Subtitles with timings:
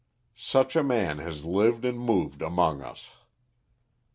[0.35, 3.11] Such a man has lived and moved among us.